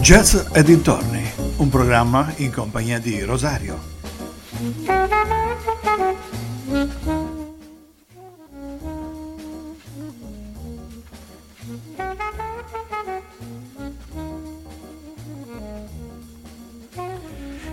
[0.00, 1.22] Jazz e dintorni,
[1.58, 3.78] un programma in compagnia di Rosario.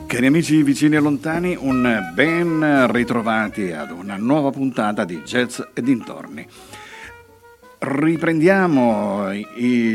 [0.05, 5.82] Cari amici vicini e lontani, un ben ritrovati ad una nuova puntata di Jazz e
[5.82, 6.46] dintorni.
[7.89, 9.32] Riprendiamo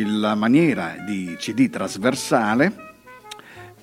[0.07, 2.95] la maniera di CD trasversale,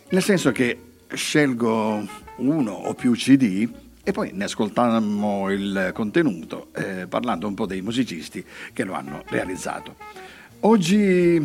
[0.09, 0.79] nel senso che
[1.13, 3.69] scelgo uno o più CD
[4.03, 9.21] e poi ne ascoltiamo il contenuto eh, parlando un po' dei musicisti che lo hanno
[9.27, 9.95] realizzato.
[10.61, 11.39] Oggi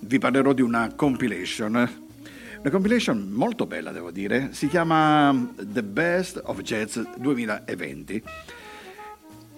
[0.00, 6.40] vi parlerò di una compilation, una compilation molto bella devo dire, si chiama The Best
[6.42, 8.22] of Jazz 2020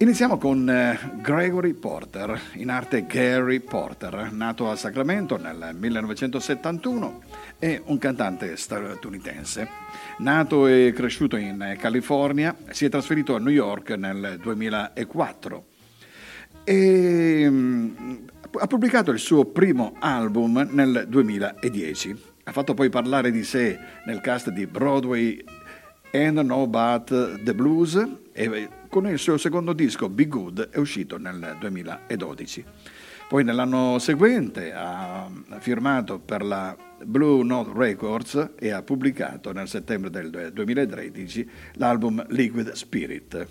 [0.02, 7.20] Iniziamo con eh, Gregory Porter, in arte Gary Porter, nato a Sacramento nel 1971,
[7.58, 9.68] è un cantante statunitense.
[10.20, 15.64] Nato e cresciuto in California, si è trasferito a New York nel 2004
[16.64, 17.90] e mm,
[18.58, 22.22] ha pubblicato il suo primo album nel 2010.
[22.44, 25.44] Ha fatto poi parlare di sé nel cast di Broadway
[26.12, 28.02] And No But The Blues
[28.40, 32.64] e con il suo secondo disco Be Good è uscito nel 2012.
[33.28, 36.74] Poi nell'anno seguente ha firmato per la
[37.04, 43.46] Blue Note Records e ha pubblicato nel settembre del 2013 l'album Liquid Spirit.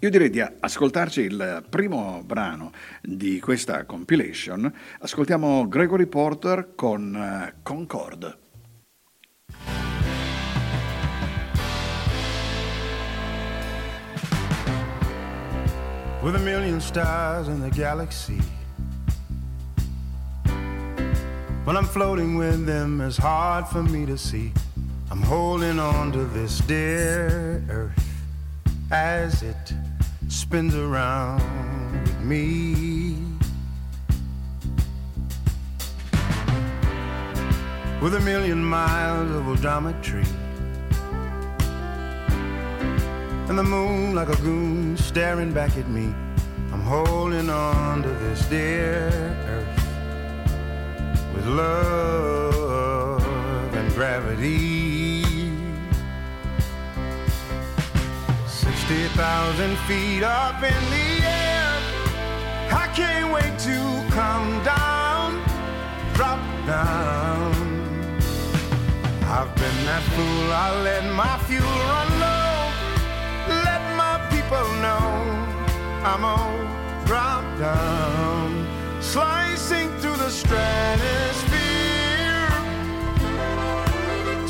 [0.00, 4.70] Io direi di ascoltarci il primo brano di questa compilation.
[4.98, 8.41] Ascoltiamo Gregory Porter con eh, Concord.
[16.22, 18.40] With a million stars in the galaxy.
[21.64, 24.52] When I'm floating with them, it's hard for me to see.
[25.10, 28.08] I'm holding on to this dear earth
[28.92, 29.74] as it
[30.28, 31.40] spins around
[32.02, 33.16] with me.
[38.00, 40.41] With a million miles of odometry
[43.48, 46.14] and the moon like a goon staring back at me.
[46.72, 49.10] I'm holding on to this dear
[49.48, 49.68] earth
[51.34, 53.22] with love
[53.74, 55.24] and gravity.
[58.46, 61.72] 60,000 feet up in the air.
[62.70, 63.78] I can't wait to
[64.10, 65.42] come down,
[66.14, 67.52] drop down.
[69.24, 72.31] I've been that fool, I let my fuel run low
[76.04, 78.66] I'm on drop down,
[79.00, 80.68] slicing through the stratosphere,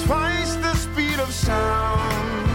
[0.07, 2.49] twice the speed of sound.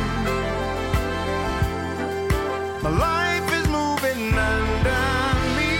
[2.81, 5.03] My life is moving under
[5.57, 5.75] me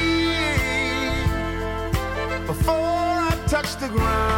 [2.46, 4.38] before I touch the ground.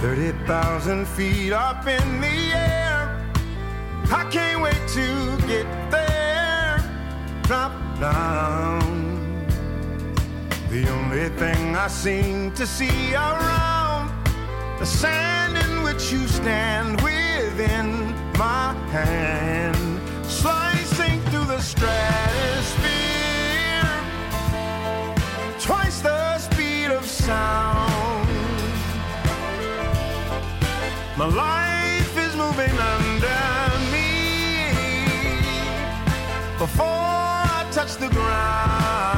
[0.00, 2.87] 30,000 feet up in the air.
[4.10, 6.78] I can't wait to get there.
[7.42, 8.80] Drop down.
[10.70, 14.10] The only thing I seem to see around
[14.78, 22.88] the sand in which you stand within my hand, slicing through the stratosphere,
[25.60, 28.26] twice the speed of sound.
[31.18, 31.67] My life
[36.58, 39.17] before I touch the ground.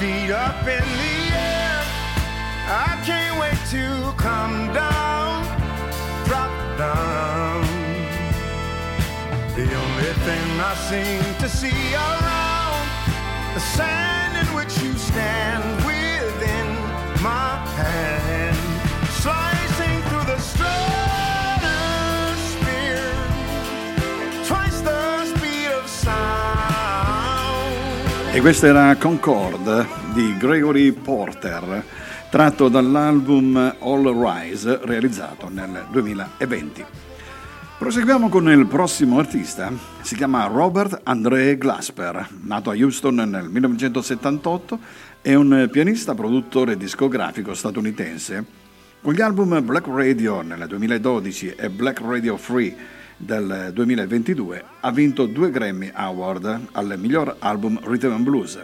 [0.00, 1.80] Feet up in the air.
[2.66, 5.44] I can't wait to come down,
[6.26, 7.62] drop down.
[9.54, 12.86] The only thing I seem to see around
[13.54, 16.68] the sand in which you stand within
[17.22, 18.56] my hand,
[19.20, 19.63] slicing
[28.34, 31.84] E questa era Concord di Gregory Porter,
[32.30, 36.84] tratto dall'album All Rise realizzato nel 2020.
[37.78, 39.70] Proseguiamo con il prossimo artista,
[40.00, 44.78] si chiama Robert André Glasper, nato a Houston nel 1978,
[45.22, 48.44] è un pianista produttore discografico statunitense.
[49.00, 52.74] Con gli album Black Radio nel 2012 e Black Radio Free
[53.16, 58.58] del 2022 ha vinto due Grammy Award al miglior album Rhythm and Blues.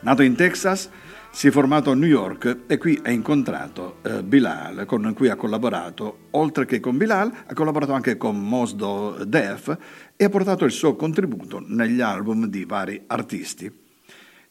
[0.00, 0.88] Nato in Texas,
[1.30, 5.36] si è formato a New York e qui ha incontrato eh, Bilal, con cui ha
[5.36, 6.28] collaborato.
[6.32, 9.76] Oltre che con Bilal, ha collaborato anche con Mosdo Def
[10.16, 13.84] e ha portato il suo contributo negli album di vari artisti.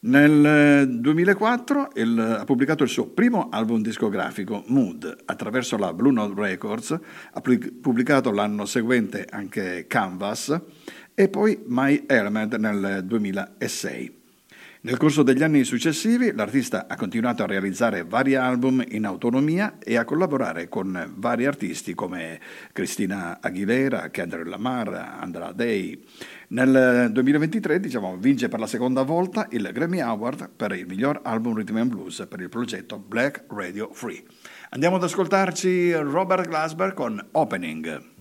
[0.06, 6.12] Nel 2004 eh, il, ha pubblicato il suo primo album discografico, Mood, attraverso la Blue
[6.12, 10.62] Note Records, ha pubblicato l'anno seguente anche Canvas
[11.16, 14.25] e poi My Element nel 2006.
[14.86, 19.98] Nel corso degli anni successivi l'artista ha continuato a realizzare vari album in autonomia e
[19.98, 22.40] a collaborare con vari artisti come
[22.72, 26.00] Cristina Aguilera, Kendrick Lamar, Andra Day.
[26.50, 31.56] Nel 2023 diciamo, vince per la seconda volta il Grammy Award per il miglior album
[31.56, 34.24] Rhythm and Blues per il progetto Black Radio Free.
[34.70, 38.14] Andiamo ad ascoltarci Robert Glasper con Opening.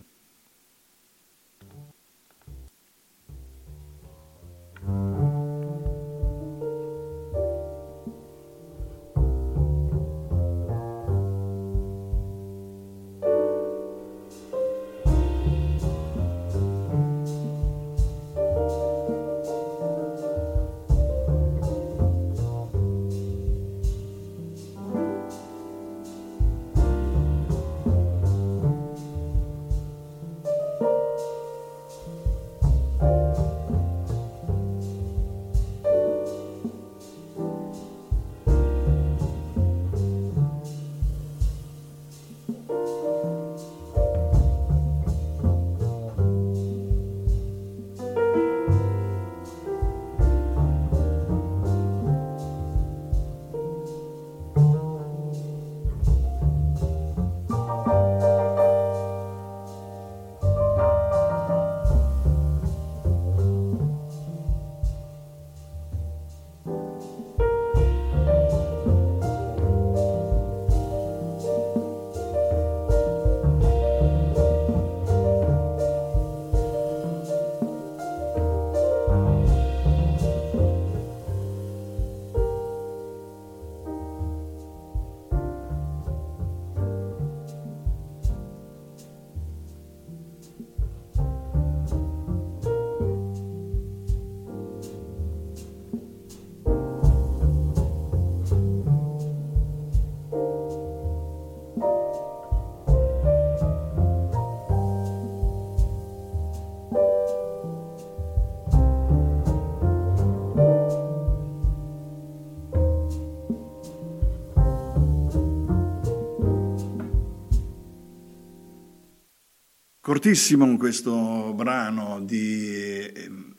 [120.14, 123.54] Cortissimo questo brano di ehm,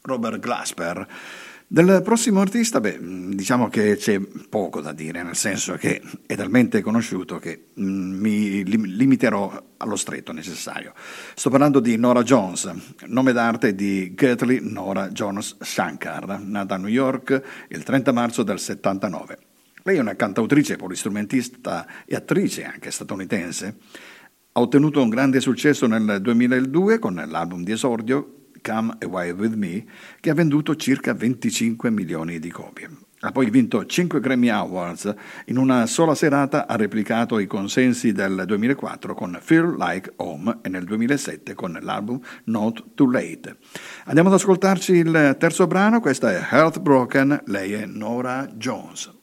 [0.00, 1.06] Robert Glasper.
[1.66, 2.98] Del prossimo artista, beh,
[3.34, 8.64] diciamo che c'è poco da dire, nel senso che è talmente conosciuto che mm, mi
[8.64, 10.94] limiterò allo stretto necessario.
[11.34, 12.72] Sto parlando di Nora Jones,
[13.04, 18.58] nome d'arte di Gertrude Nora Jones Shankar, nata a New York il 30 marzo del
[18.58, 19.38] 79.
[19.82, 23.76] Lei è una cantautrice, polistrumentista e attrice anche statunitense
[24.56, 29.84] ha ottenuto un grande successo nel 2002 con l'album di esordio Come Away With Me,
[30.20, 32.88] che ha venduto circa 25 milioni di copie.
[33.20, 35.12] Ha poi vinto 5 Grammy Awards.
[35.46, 40.68] In una sola serata ha replicato i consensi del 2004 con Feel Like Home e
[40.68, 43.56] nel 2007 con l'album Not Too Late.
[44.04, 49.22] Andiamo ad ascoltarci il terzo brano, questa è Heartbroken, lei è Nora Jones.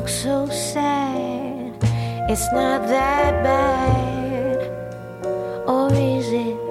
[0.00, 1.76] Look so sad,
[2.30, 4.56] it's not that bad.
[5.68, 6.69] Or is it?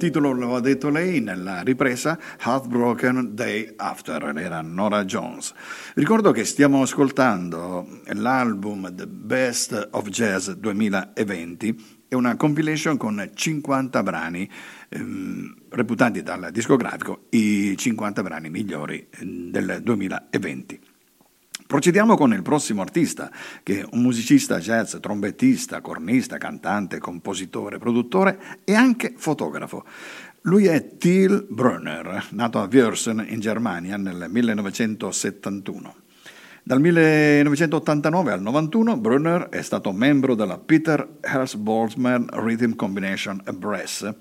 [0.00, 5.52] Titolo lo ha detto lei nella ripresa Heartbroken Day After, era Nora Jones.
[5.94, 14.02] Ricordo che stiamo ascoltando l'album The Best of Jazz 2020, è una compilation con 50
[14.02, 14.48] brani
[14.88, 20.80] ehm, reputati dal discografico i 50 brani migliori eh, del 2020.
[21.70, 23.30] Procediamo con il prossimo artista,
[23.62, 29.84] che è un musicista jazz, trombettista, cornista, cantante, compositore, produttore e anche fotografo.
[30.40, 35.94] Lui è Till Brunner, nato a Wörsen in Germania nel 1971.
[36.64, 44.12] Dal 1989 al 91 Brunner è stato membro della Peter Hersbolzman Rhythm Combination Brass.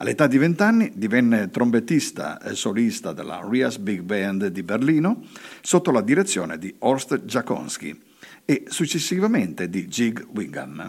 [0.00, 5.24] All'età di 20 anni divenne trombettista e solista della Rias Big Band di Berlino
[5.60, 8.00] sotto la direzione di Horst Jakonski
[8.44, 10.88] e successivamente di Jig Wingham.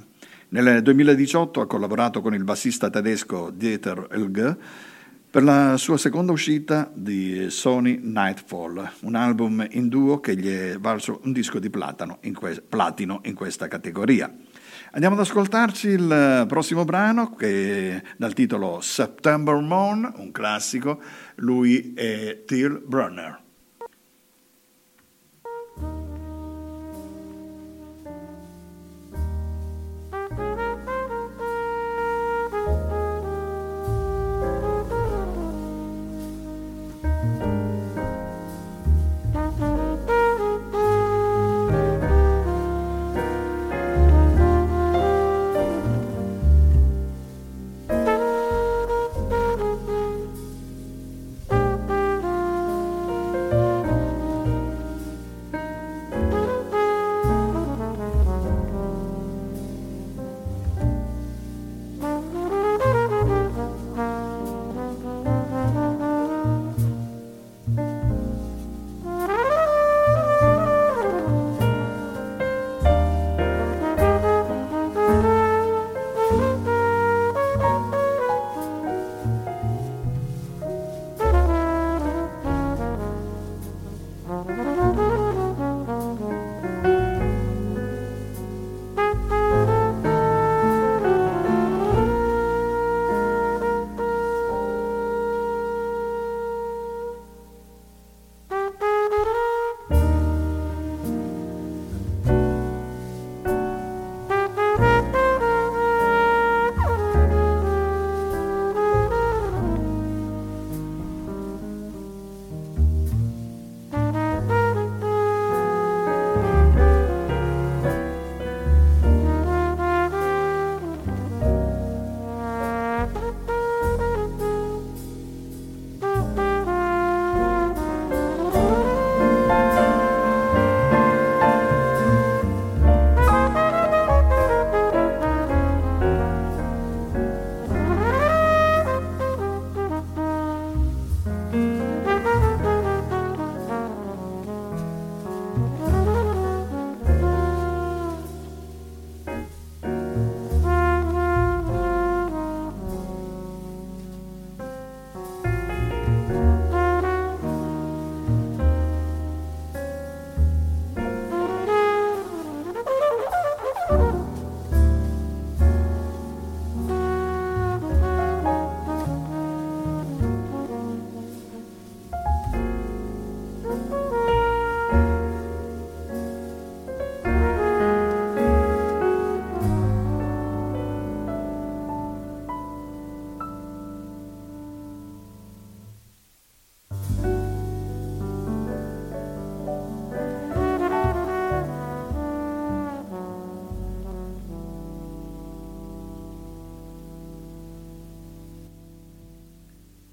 [0.50, 4.58] Nel 2018 ha collaborato con il bassista tedesco Dieter Elge
[5.32, 10.78] per la sua seconda uscita di Sony Nightfall, un album in duo che gli è
[10.78, 14.32] valso un disco di platino in, que- platino in questa categoria.
[14.92, 21.00] Andiamo ad ascoltarci il prossimo brano che dal titolo September Moon, un classico.
[21.36, 23.49] Lui è Till Brunner.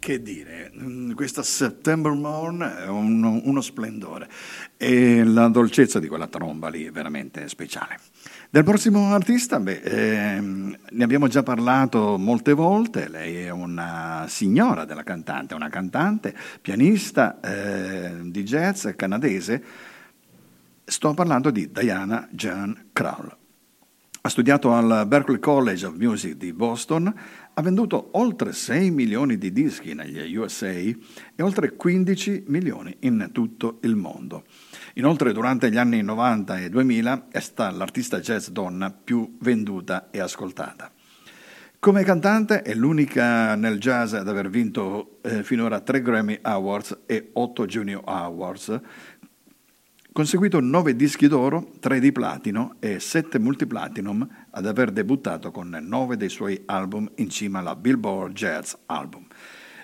[0.07, 4.29] Che dire, mm, questa September Morn è un- uno splendore
[4.77, 7.99] e la dolcezza di quella tromba lì è veramente speciale.
[8.49, 14.85] Del prossimo artista, beh, ehm, ne abbiamo già parlato molte volte, lei è una signora
[14.85, 19.61] della cantante, una cantante, pianista eh, di jazz canadese,
[20.85, 23.37] sto parlando di Diana Jean Krall.
[24.27, 27.15] Ha studiato al Berklee College of Music di Boston,
[27.55, 30.97] ha venduto oltre 6 milioni di dischi negli USA e
[31.39, 34.43] oltre 15 milioni in tutto il mondo.
[34.95, 40.19] Inoltre durante gli anni 90 e 2000 è stata l'artista jazz donna più venduta e
[40.19, 40.91] ascoltata.
[41.79, 47.31] Come cantante è l'unica nel jazz ad aver vinto eh, finora 3 Grammy Awards e
[47.33, 48.81] 8 Junior Awards,
[50.17, 56.17] conseguito 9 dischi d'oro, 3 di platino e 7 multiplatinum ad aver debuttato con 9
[56.17, 59.27] dei suoi album in cima alla Billboard Jazz Album.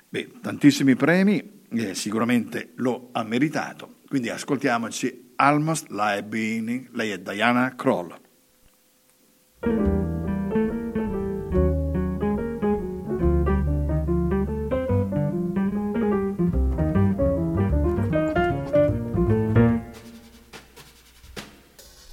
[0.08, 7.18] Beh, tantissimi premi, eh, sicuramente lo ha meritato, quindi ascoltiamoci Almost Like Being, lei è
[7.18, 8.18] Diana Kroll.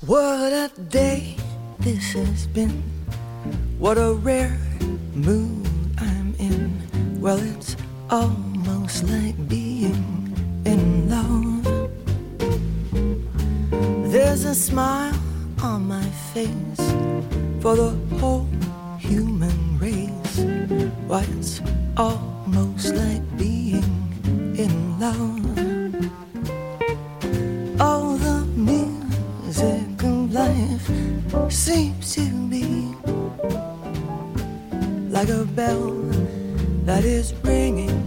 [0.10, 1.36] What a day
[1.78, 2.82] this has been.
[3.78, 4.58] What a rare
[5.14, 5.70] mood
[6.00, 6.82] I'm in.
[7.22, 7.78] Well, it's
[8.10, 10.34] almost like being
[10.66, 11.62] in love.
[14.12, 15.14] There's a smile
[15.62, 16.82] on my face
[17.62, 18.50] for the whole
[18.98, 20.40] human race.
[21.06, 21.62] Why, it's
[21.96, 23.86] almost like being
[24.58, 25.39] in love.
[35.20, 35.92] Like a bell
[36.86, 38.00] that is ringing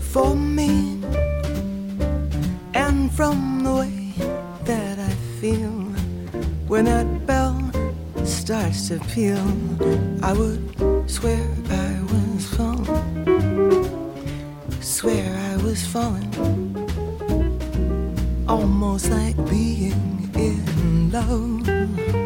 [0.00, 1.00] for me.
[2.74, 4.12] And from the way
[4.64, 5.76] that I feel
[6.66, 7.54] when that bell
[8.24, 9.46] starts to peal,
[10.20, 10.60] I would
[11.08, 13.04] swear I was falling.
[14.80, 16.32] Swear I was falling
[18.48, 22.25] almost like being in love.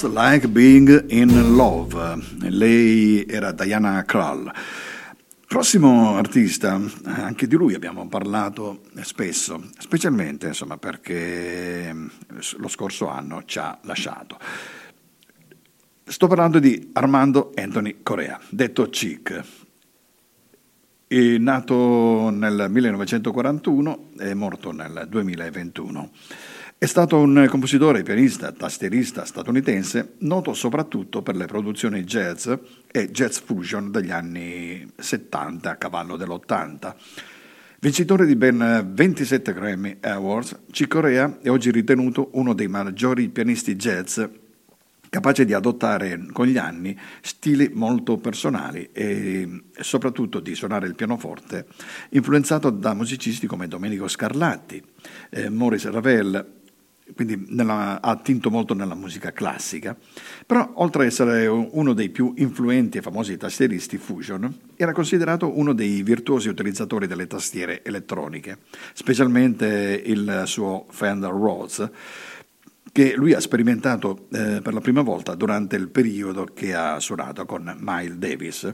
[0.01, 1.95] Like Being in Love.
[2.39, 4.51] Lei era Diana Krall.
[5.47, 6.81] Prossimo artista,
[7.23, 11.95] anche di lui abbiamo parlato spesso, specialmente insomma, perché
[12.57, 14.37] lo scorso anno ci ha lasciato.
[16.05, 19.43] Sto parlando di Armando Anthony Correa, detto Chic.
[21.07, 26.11] È nato nel 1941 e morto nel 2021.
[26.83, 32.51] È stato un compositore, pianista, tastierista statunitense, noto soprattutto per le produzioni jazz
[32.91, 36.93] e jazz fusion degli anni 70 a cavallo dell'80.
[37.79, 43.77] Vincitore di ben 27 Grammy Awards, Chick Corea è oggi ritenuto uno dei maggiori pianisti
[43.77, 44.21] jazz
[45.09, 49.47] capace di adottare con gli anni stili molto personali e
[49.79, 51.65] soprattutto di suonare il pianoforte,
[52.09, 54.83] influenzato da musicisti come Domenico Scarlatti,
[55.29, 56.61] eh, Maurice Ravel,
[57.15, 59.95] quindi nella, ha attinto molto nella musica classica,
[60.45, 65.73] però oltre ad essere uno dei più influenti e famosi tastieristi fusion, era considerato uno
[65.73, 68.59] dei virtuosi utilizzatori delle tastiere elettroniche,
[68.93, 71.89] specialmente il suo Fender Rhodes,
[72.91, 77.45] che lui ha sperimentato eh, per la prima volta durante il periodo che ha suonato
[77.45, 78.73] con Miles Davis.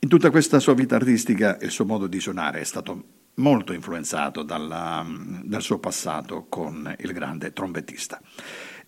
[0.00, 3.04] In tutta questa sua vita artistica il suo modo di suonare è stato
[3.36, 5.04] molto influenzato dalla,
[5.42, 8.20] dal suo passato con il grande trombettista.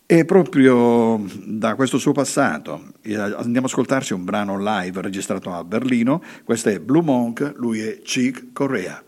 [0.05, 5.63] E proprio da questo suo passato eh, andiamo ad ascoltarci un brano live registrato a
[5.63, 9.03] Berlino, questo è Blue Monk, lui è Chick Correa.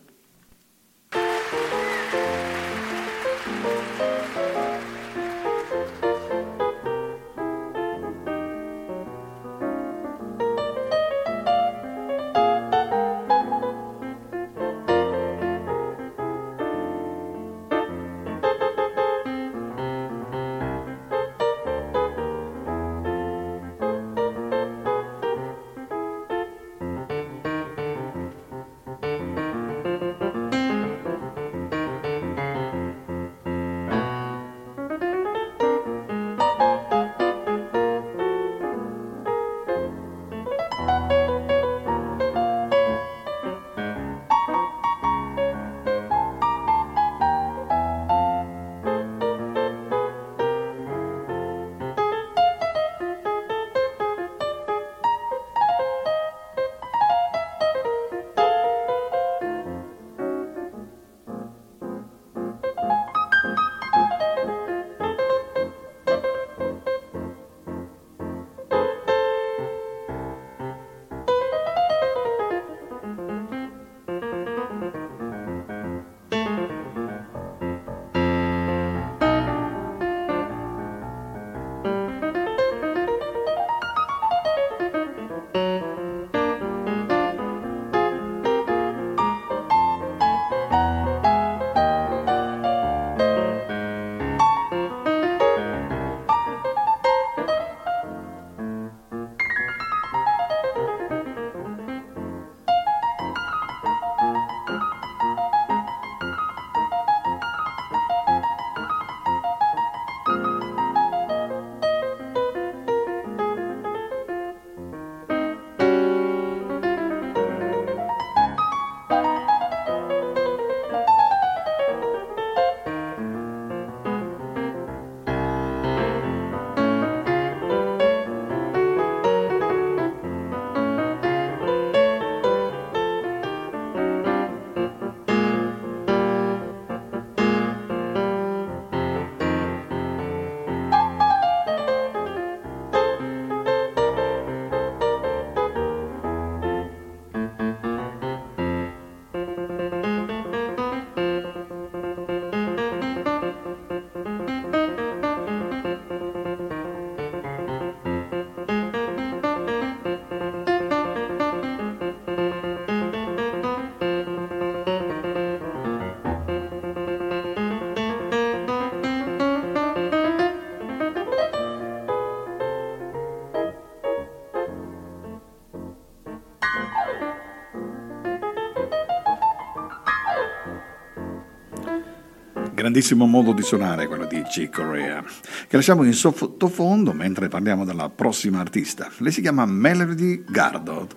[182.92, 185.24] Grandissimo modo di suonare quello di Chick Corea,
[185.66, 189.08] che lasciamo in sottofondo mentre parliamo della prossima artista.
[189.16, 191.14] Lei si chiama Melody Gardot,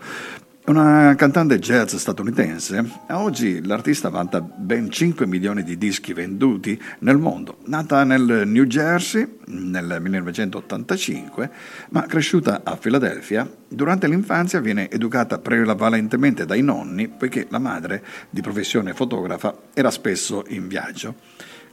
[0.68, 2.92] una cantante jazz statunitense.
[3.10, 7.58] Oggi l'artista vanta ben 5 milioni di dischi venduti nel mondo.
[7.66, 11.52] Nata nel New Jersey nel 1985,
[11.90, 18.40] ma cresciuta a Filadelfia, durante l'infanzia viene educata prevalentemente dai nonni, poiché la madre, di
[18.40, 21.16] professione fotografa, era spesso in viaggio.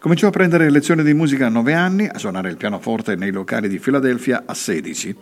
[0.03, 3.69] Cominciò a prendere lezioni di musica a 9 anni, a suonare il pianoforte nei locali
[3.69, 5.17] di Filadelfia a 16.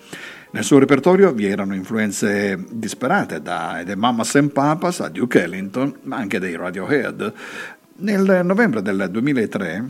[0.53, 5.95] Nel suo repertorio vi erano influenze disperate da The Mamas and Papas a Duke Ellington,
[6.05, 7.31] ma anche dei Radiohead.
[7.97, 9.85] Nel novembre del 2003,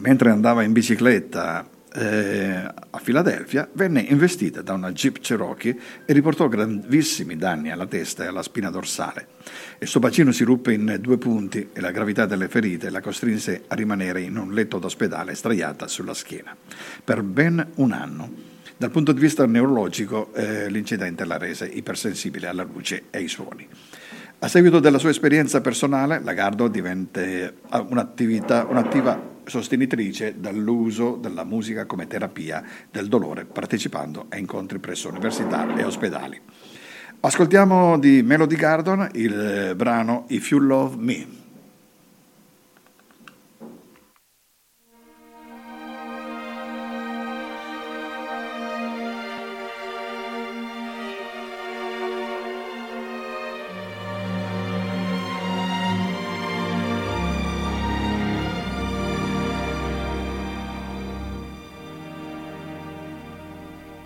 [0.00, 6.48] mentre andava in bicicletta eh, a Filadelfia, venne investita da una Jeep Cherokee e riportò
[6.48, 9.26] gravissimi danni alla testa e alla spina dorsale.
[9.78, 13.64] Il suo bacino si ruppe in due punti e la gravità delle ferite la costrinse
[13.68, 16.56] a rimanere in un letto d'ospedale straiata sulla schiena
[17.04, 18.50] per ben un anno.
[18.76, 23.68] Dal punto di vista neurologico, eh, l'incidente la rese ipersensibile alla luce e ai suoni.
[24.44, 27.20] A seguito della sua esperienza personale, Lagardo diventa
[27.88, 35.72] un'attività, un'attiva sostenitrice dell'uso della musica come terapia del dolore, partecipando a incontri presso università
[35.76, 36.40] e ospedali.
[37.20, 41.41] Ascoltiamo di Melody Gardon il brano If You Love Me.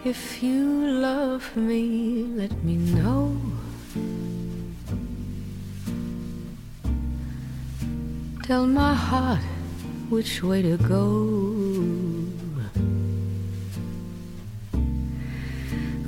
[0.07, 3.37] If you love me, let me know.
[8.45, 9.43] Tell my heart
[10.09, 11.27] which way to go.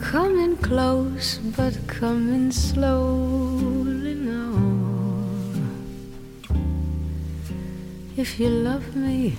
[0.01, 4.55] Coming close, but coming slowly now.
[8.17, 9.37] If you love me,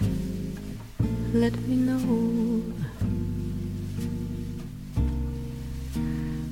[1.31, 2.48] let me know.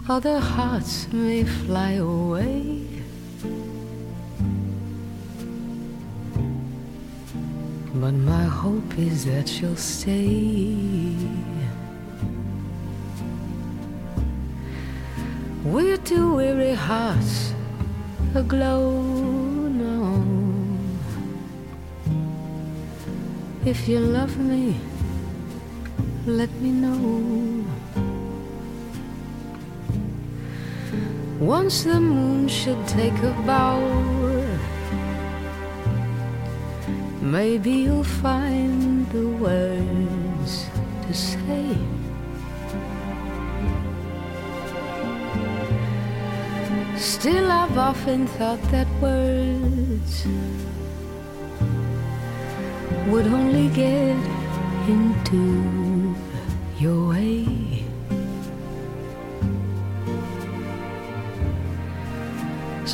[0.09, 2.87] Other hearts may fly away.
[7.93, 11.13] But my hope is that you'll stay.
[15.65, 17.53] We're two weary hearts
[18.33, 19.01] aglow
[19.67, 20.23] now.
[23.65, 24.79] If you love me,
[26.25, 27.65] let me know.
[31.39, 33.79] Once the moon should take a bow,
[37.21, 40.67] maybe you'll find the words
[41.03, 41.77] to say.
[46.97, 50.25] Still, I've often thought that words
[53.09, 54.17] would only get
[54.89, 56.15] into
[56.79, 57.56] your way.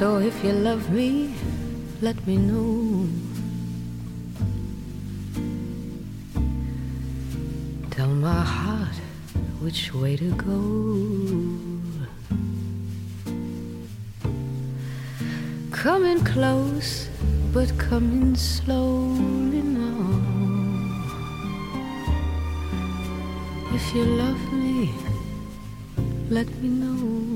[0.04, 1.34] So if you love me,
[2.02, 3.08] let me know.
[7.90, 8.98] Tell my heart
[9.62, 10.60] which way to go.
[15.72, 17.08] Coming close,
[17.54, 20.20] but coming slowly now.
[23.74, 24.92] If you love me,
[26.30, 27.33] let me know.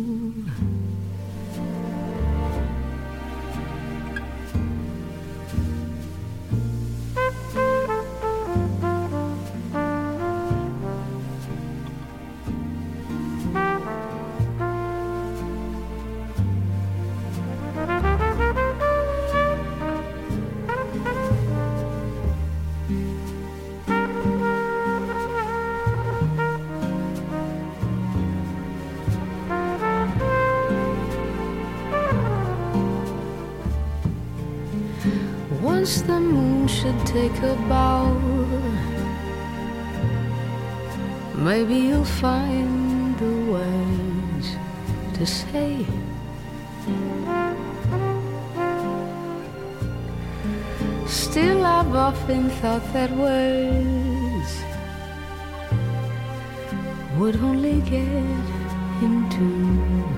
[35.88, 38.12] The moon should take a bow,
[41.34, 44.48] maybe you'll find the words
[45.14, 45.86] to say.
[51.08, 54.52] Still, I've often thought that words
[57.18, 58.44] would only get
[59.02, 59.46] into
[59.98, 60.17] your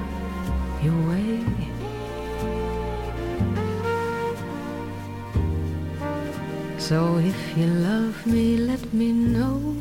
[6.89, 9.75] So if you love me, let me know.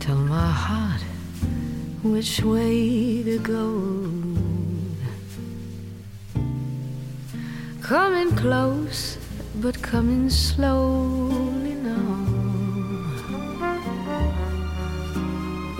[0.00, 1.02] Tell my heart
[2.02, 3.64] which way to go.
[7.80, 9.16] Coming close,
[9.62, 12.26] but coming slowly now.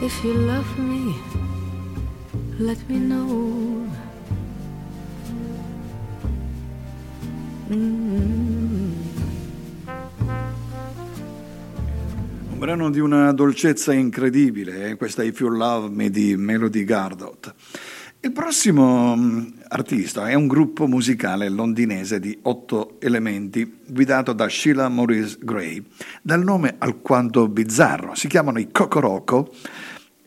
[0.01, 1.13] If you love me,
[2.61, 3.70] let me know.
[12.91, 14.97] Di una dolcezza incredibile, eh?
[14.97, 17.55] questa If You Love Me di Melody Gardot.
[18.19, 24.89] Il prossimo mm, artista è un gruppo musicale londinese di otto elementi guidato da Sheila
[24.89, 25.83] Maurice Gray,
[26.21, 28.17] dal nome alquanto bizzarro.
[28.17, 29.53] Si chiamano i Cocoroco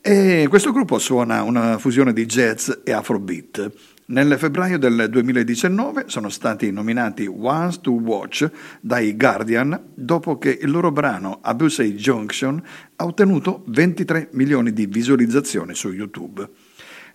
[0.06, 3.72] e questo gruppo suona una fusione di jazz e afrobeat.
[4.08, 10.70] Nel febbraio del 2019 sono stati nominati Ones to Watch dai Guardian dopo che il
[10.70, 12.62] loro brano Abusey Junction
[12.98, 16.50] ha ottenuto 23 milioni di visualizzazioni su YouTube.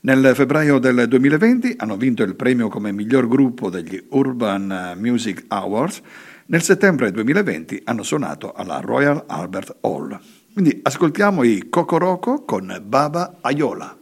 [0.00, 6.00] Nel febbraio del 2020 hanno vinto il premio come miglior gruppo degli Urban Music Awards.
[6.46, 10.18] Nel settembre 2020 hanno suonato alla Royal Albert Hall.
[10.58, 13.96] Quindi ascoltiamo i Cocoroco con Baba Ayola.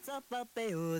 [0.00, 0.98] Sapapeo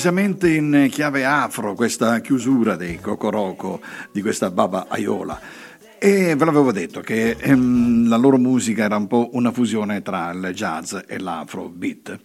[0.00, 5.38] Decisamente in chiave afro questa chiusura dei Cocoroco di questa Baba Aiola.
[5.98, 10.30] E ve l'avevo detto che ehm, la loro musica era un po' una fusione tra
[10.30, 12.18] il jazz e l'afrobeat.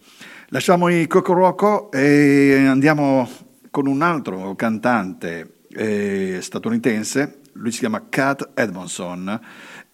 [0.48, 3.28] Lasciamo i Cocoroco e andiamo
[3.70, 9.38] con un altro cantante eh, statunitense, lui si chiama Cat Edmondson,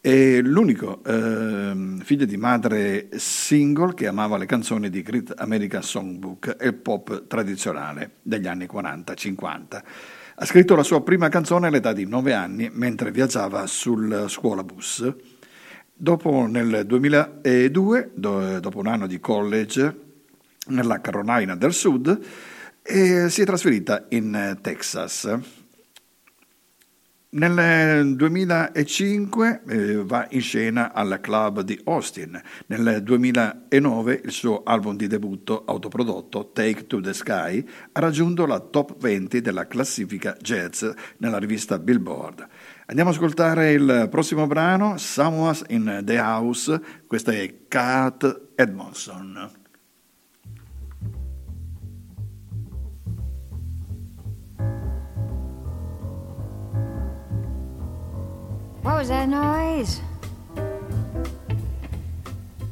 [0.02, 6.56] è l'unico ehm, figlio di madre single che amava le canzoni di Great American Songbook
[6.58, 9.82] e il pop tradizionale degli anni 40-50.
[10.34, 15.14] Ha scritto la sua prima canzone all'età di 9 anni mentre viaggiava sul scuolabus.
[15.94, 19.96] Dopo, nel 2002, do- dopo un anno di college
[20.66, 22.18] nella Carolina del Sud,
[22.82, 25.61] eh, si è trasferita in eh, Texas.
[27.34, 32.38] Nel 2005 eh, va in scena al club di Austin.
[32.66, 38.60] Nel 2009 il suo album di debutto autoprodotto Take to the Sky ha raggiunto la
[38.60, 40.84] top 20 della classifica jazz
[41.18, 42.46] nella rivista Billboard.
[42.84, 46.78] Andiamo ad ascoltare il prossimo brano, Someone's in the House.
[47.06, 49.61] Questa è Kat Edmondson.
[59.02, 60.00] Was that noise?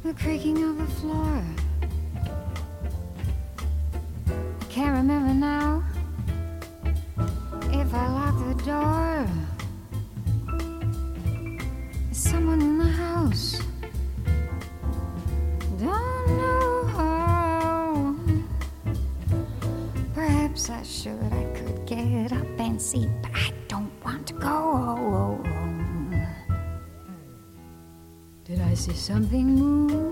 [0.05, 1.43] The creaking of the floor.
[4.69, 5.83] Can't remember now
[7.73, 9.27] if I locked the door.
[12.13, 13.61] Is someone in the house?
[15.81, 18.15] Don't know how.
[20.15, 21.33] Perhaps I should.
[21.33, 23.50] I could get up and see, but I
[28.81, 30.10] see something move?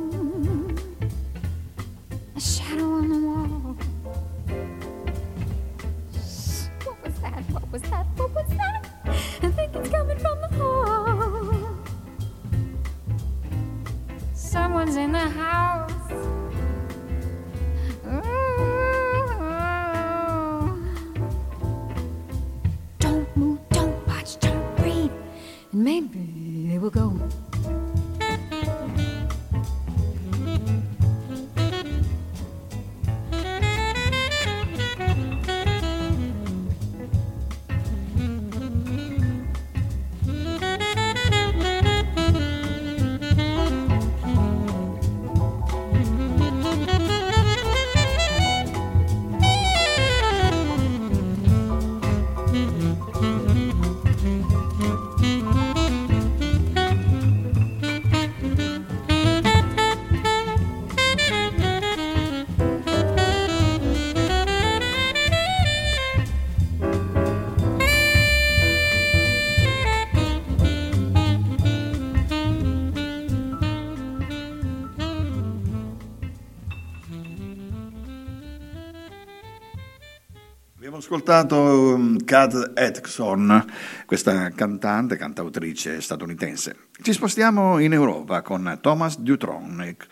[81.09, 81.57] Ascoltato
[81.95, 83.65] um, Kat Atkinson,
[84.05, 86.77] questa cantante, cantautrice statunitense.
[87.01, 90.07] Ci spostiamo in Europa con Thomas Dutronic.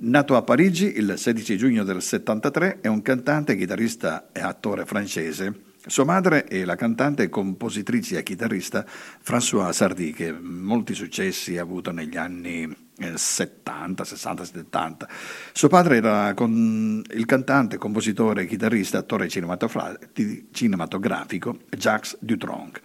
[0.00, 5.69] Nato a Parigi il 16 giugno del 73, è un cantante, chitarrista e attore francese.
[5.86, 11.90] Sua madre è la cantante, compositrice e chitarrista François Sardy, che molti successi ha avuto
[11.90, 15.08] negli anni eh, 70, 60, 70.
[15.52, 22.80] Suo padre era il cantante, compositore, chitarrista attore cinematografico Jacques Dutronc.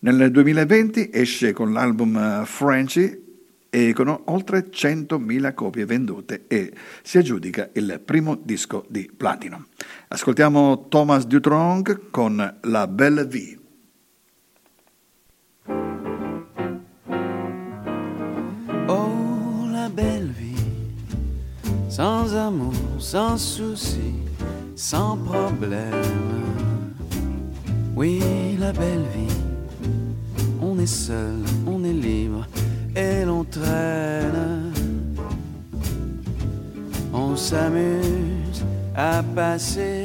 [0.00, 3.29] Nel 2020 esce con l'album eh, Frenchy
[3.70, 9.66] e con oltre 100.000 copie vendute e si aggiudica il primo disco di platino.
[10.08, 13.58] Ascoltiamo Thomas Dutronc con La Belle Vie.
[18.86, 20.56] Oh, la belle vie,
[21.88, 24.14] sans amour, sans souci,
[24.74, 25.94] sans problème.
[27.94, 29.32] Oui, la belle vie,
[30.60, 32.46] on est seul, on est libre
[32.96, 34.72] et l'on traîne.
[37.12, 38.64] On s'amuse
[38.96, 40.04] à passer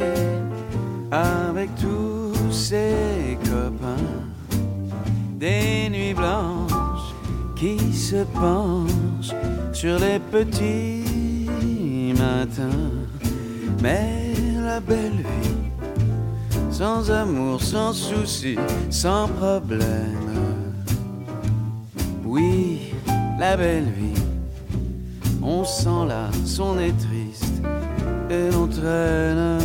[1.11, 4.25] avec tous ses copains
[5.37, 7.13] des nuits blanches
[7.55, 9.35] qui se penchent
[9.73, 12.91] sur les petits matins.
[13.81, 14.33] Mais
[14.63, 15.71] la belle vie,
[16.71, 18.57] sans amour, sans souci,
[18.89, 20.44] sans problème.
[22.35, 22.91] Oui,
[23.39, 24.21] la belle vie,
[25.41, 27.61] on s'en lasse, on est triste
[28.29, 29.57] et l'on traîne.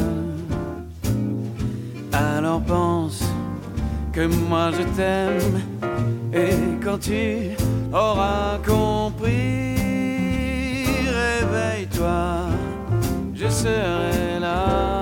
[2.12, 3.24] Alors pense
[4.12, 5.60] que moi je t'aime
[6.32, 7.56] et quand tu
[7.92, 9.74] auras compris,
[11.10, 12.50] réveille-toi,
[13.34, 14.99] je serai là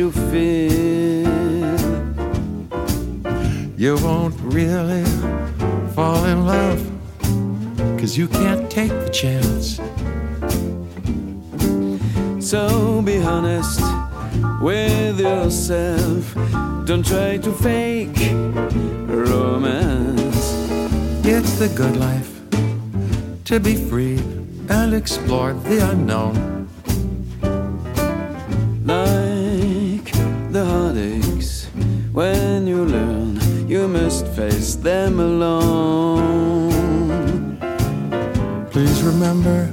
[0.00, 1.78] you feel.
[3.76, 5.04] You won't really
[5.94, 6.80] fall in love,
[7.98, 9.78] cause you can't take the chance.
[12.50, 13.82] So be honest
[14.62, 16.34] with yourself.
[16.86, 18.20] Don't try to fake
[19.06, 20.46] romance.
[21.26, 22.32] It's the good life
[23.44, 24.18] to be free
[24.70, 26.59] and explore the unknown.
[34.20, 36.70] Must face them alone.
[38.70, 39.72] Please remember,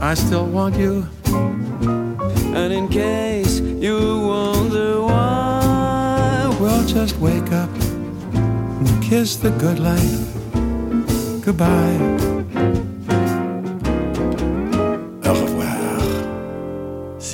[0.00, 1.06] I still want you.
[2.54, 7.70] And in case you wonder why, Well, just wake up
[8.34, 10.32] and kiss the good life
[11.44, 12.31] goodbye.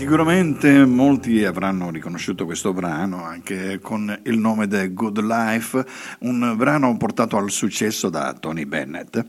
[0.08, 5.84] Sicuramente molti avranno riconosciuto questo brano anche con il nome The Good Life,
[6.20, 9.22] un brano portato al successo da Tony Bennett.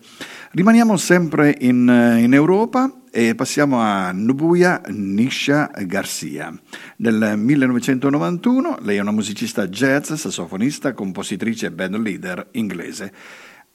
[0.52, 6.58] Rimaniamo sempre in, in Europa e passiamo a Nubuya Nisha Garcia.
[7.00, 13.12] Nel 1991 lei è una musicista jazz, sassofonista, compositrice e band leader inglese.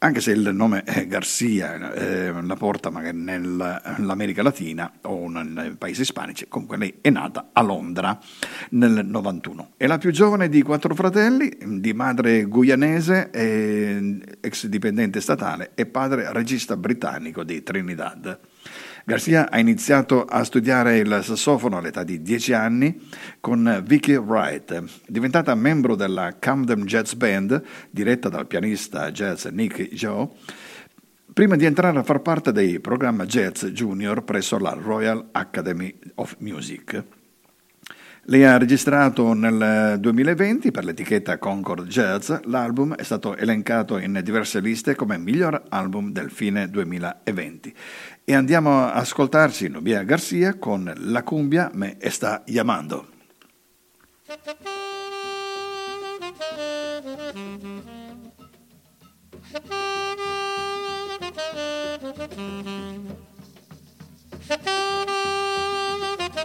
[0.05, 6.47] Anche se il nome Garcia eh, la porta magari nell'America Latina o nei paesi ispanici,
[6.47, 8.19] comunque lei è nata a Londra
[8.73, 9.71] nel 91.
[9.79, 15.87] È la più giovane di quattro fratelli, di madre guyanese, e ex dipendente statale e
[15.87, 18.39] padre regista britannico di Trinidad.
[19.07, 23.07] Garcia ha iniziato a studiare il sassofono all'età di 10 anni
[23.39, 30.27] con Vicky Wright, diventata membro della Camden Jazz Band, diretta dal pianista jazz Nick Joe,
[31.35, 36.37] prima di entrare a far parte dei programmi jazz junior presso la Royal Academy of
[36.39, 37.05] Music.
[38.27, 44.61] Lei ha registrato nel 2020 per l'etichetta Concord Jazz, l'album è stato elencato in diverse
[44.61, 47.75] liste come miglior album del fine 2020.
[48.25, 53.09] E andiamo a ascoltarci Nubia Garcia con La cumbia me está llamando.
[66.35, 66.43] La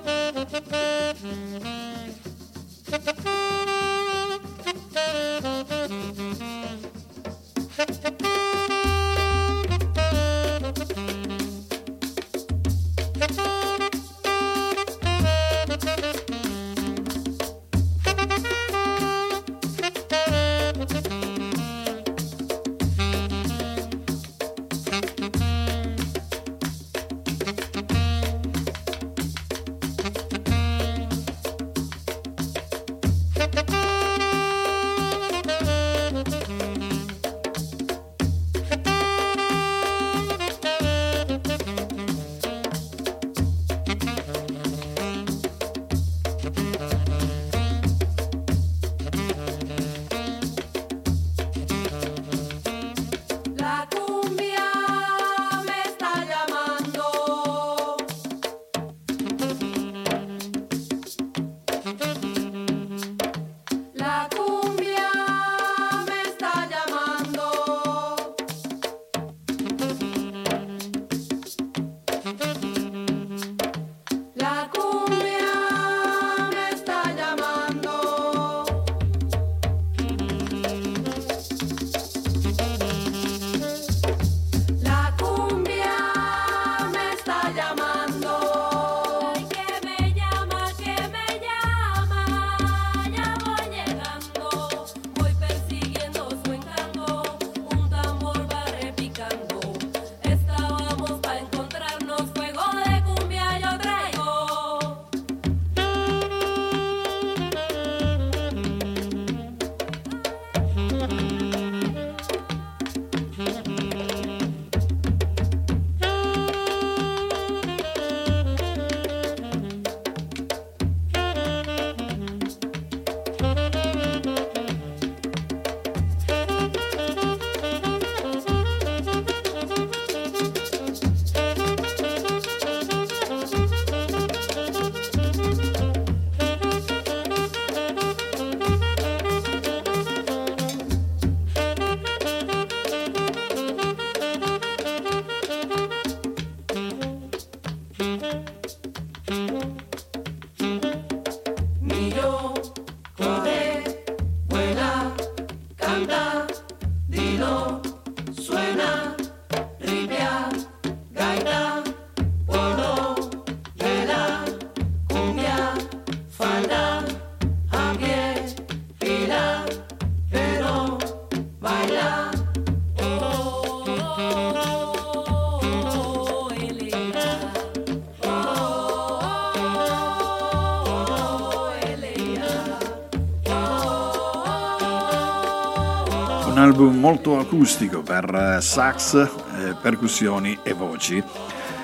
[186.58, 191.24] album molto acustico per eh, sax, eh, percussioni e voci.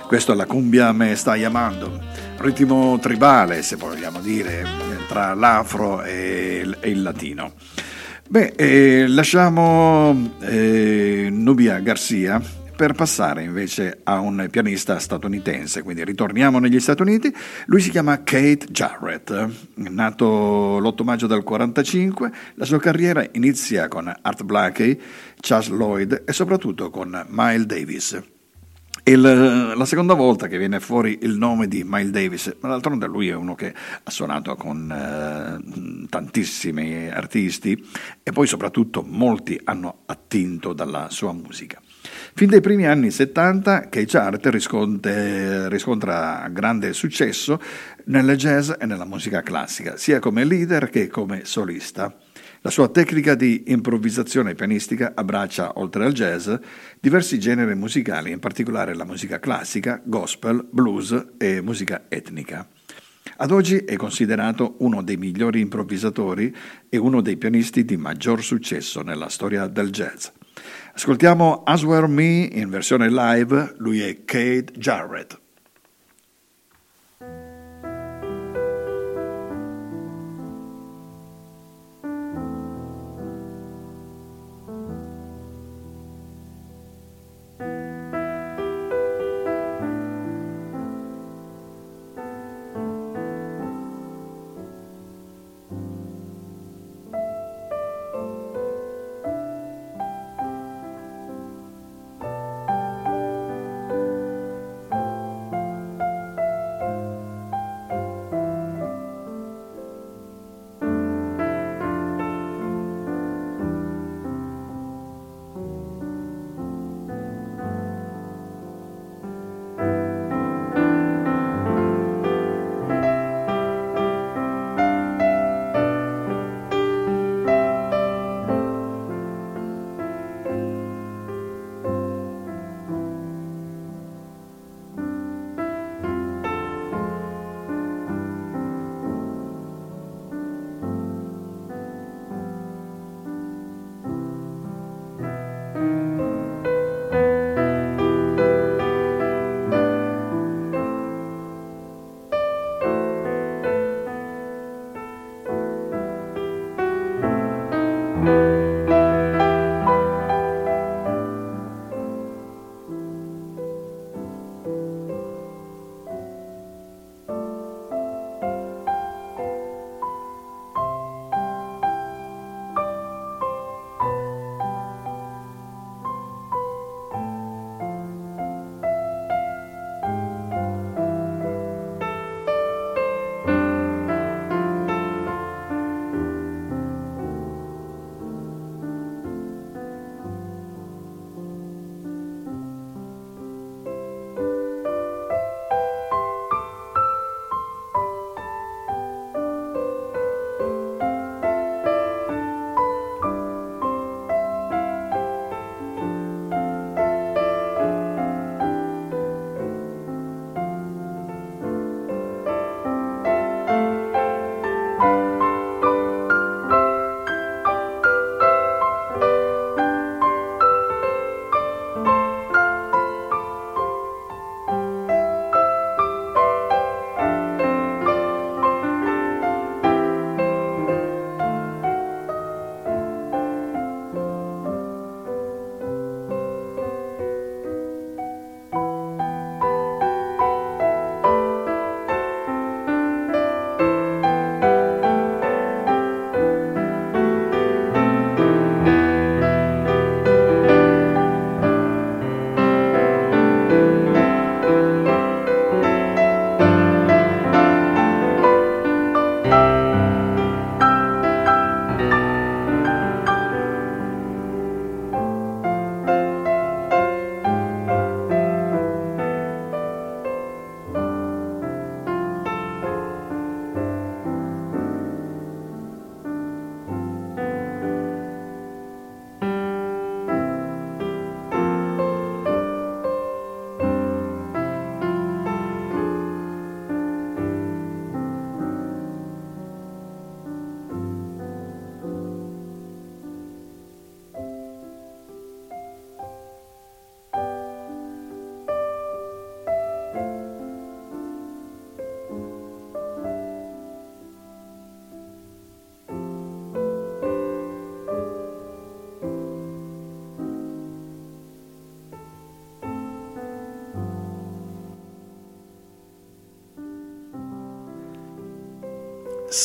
[0.08, 2.00] Questo è la cumbia me sta chiamando,
[2.38, 4.66] ritmo tribale se vogliamo dire,
[5.08, 7.54] tra l'afro e il, e il latino.
[8.28, 12.42] Beh, eh, lasciamo eh, Nubia Garcia
[12.76, 17.34] per passare invece a un pianista statunitense, quindi ritorniamo negli Stati Uniti,
[17.68, 24.14] lui si chiama Kate Jarrett, nato l'8 maggio del 45, la sua carriera inizia con
[24.22, 25.00] Art Blakey,
[25.40, 28.22] Charles Lloyd e soprattutto con Miles Davis.
[29.08, 33.30] Il, la seconda volta che viene fuori il nome di Miles Davis, ma d'altronde lui
[33.30, 33.72] è uno che
[34.04, 37.88] ha suonato con eh, tantissimi artisti
[38.24, 41.80] e poi soprattutto molti hanno attinto dalla sua musica.
[42.34, 47.60] Fin dai primi anni 70 Cage Art riscontra, riscontra grande successo
[48.06, 52.16] nel jazz e nella musica classica, sia come leader che come solista.
[52.62, 56.52] La sua tecnica di improvvisazione pianistica abbraccia, oltre al jazz,
[57.00, 62.68] diversi generi musicali, in particolare la musica classica, gospel, blues e musica etnica.
[63.38, 66.56] Ad oggi è considerato uno dei migliori improvvisatori
[66.90, 70.28] e uno dei pianisti di maggior successo nella storia del jazz.
[70.96, 75.38] Ascoltiamo As Were Me in versione live, lui è Kate Jarrett.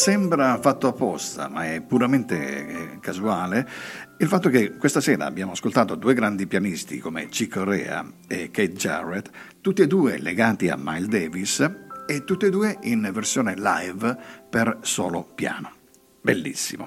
[0.00, 3.68] Sembra fatto apposta, ma è puramente eh, casuale,
[4.16, 8.72] il fatto che questa sera abbiamo ascoltato due grandi pianisti come Chick Corea e Kate
[8.72, 9.30] Jarrett,
[9.60, 11.70] tutti e due legati a Miles Davis
[12.06, 14.16] e tutti e due in versione live
[14.48, 15.79] per solo piano.
[16.22, 16.86] Bellissimo.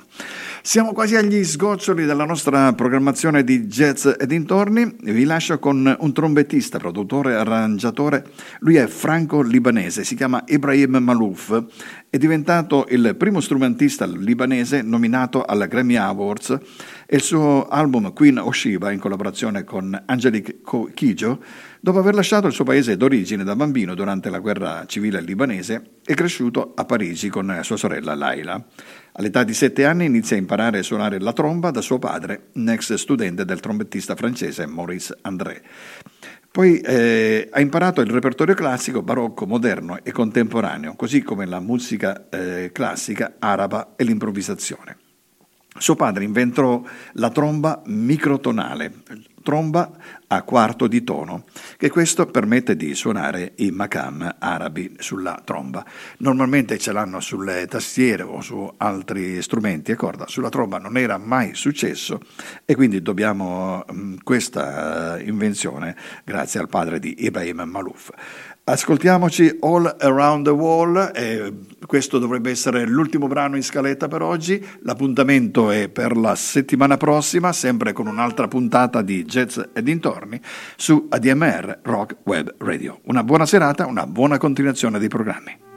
[0.61, 4.95] Siamo quasi agli sgoccioli della nostra programmazione di jazz e dintorni.
[5.01, 8.23] Vi lascio con un trombettista, produttore, arrangiatore.
[8.59, 11.65] Lui è franco-libanese, si chiama Ibrahim Malouf.
[12.11, 16.59] È diventato il primo strumentista libanese nominato alla Grammy Awards
[17.07, 20.59] e il suo album Queen Oshiba, in collaborazione con Angelique
[20.93, 21.43] Kidjo,
[21.79, 26.13] dopo aver lasciato il suo paese d'origine da bambino durante la guerra civile libanese, è
[26.13, 28.63] cresciuto a Parigi con sua sorella Laila.
[29.13, 32.69] All'età di sette anni inizia a imparare a suonare la tromba da suo padre, un
[32.69, 35.61] ex studente del trombettista francese Maurice André.
[36.49, 42.27] Poi eh, ha imparato il repertorio classico, barocco, moderno e contemporaneo, così come la musica
[42.29, 44.97] eh, classica, araba e l'improvvisazione.
[45.77, 46.83] Suo padre inventò
[47.13, 48.91] la tromba microtonale,
[49.43, 49.91] tromba
[50.27, 51.43] a quarto di tono,
[51.77, 55.85] che questo permette di suonare i makam arabi sulla tromba.
[56.17, 61.17] Normalmente ce l'hanno sulle tastiere o su altri strumenti a corda, sulla tromba non era
[61.19, 62.19] mai successo
[62.65, 68.09] e quindi dobbiamo mh, questa eh, invenzione grazie al padre di Ibrahim Malouf.
[68.65, 71.53] Ascoltiamoci All Around the Wall, eh,
[71.85, 77.51] questo dovrebbe essere l'ultimo brano in scaletta per oggi, l'appuntamento è per la settimana prossima,
[77.51, 80.39] sempre con un'altra puntata di Jazz e dintorni
[80.77, 83.01] su ADMR Rock Web Radio.
[83.03, 85.72] Una buona serata, una buona continuazione dei programmi.